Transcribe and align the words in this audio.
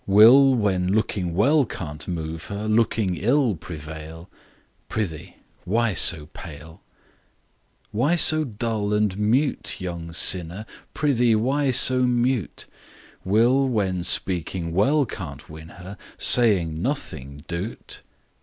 Will, 0.07 0.55
when 0.55 0.91
looking 0.93 1.35
well 1.35 1.63
can't 1.63 2.07
move 2.07 2.45
her, 2.45 2.67
Looking 2.67 3.17
ill 3.17 3.53
prevail? 3.55 4.31
Prithee, 4.89 5.35
why 5.63 5.93
so 5.93 6.25
pale? 6.33 6.81
Why 7.91 8.15
so 8.15 8.43
dull 8.43 8.95
and 8.95 9.15
mute, 9.15 9.79
young 9.79 10.11
sinner? 10.11 10.65
Prithee, 10.95 11.35
why 11.35 11.69
so 11.69 12.01
mute? 12.01 12.65
Will, 13.23 13.69
when 13.69 14.03
speaking 14.03 14.73
well 14.73 15.05
can't 15.05 15.47
win 15.51 15.67
her, 15.69 15.99
Saying 16.17 16.81
nothing 16.81 17.43
do 17.47 17.75
't 17.75 18.01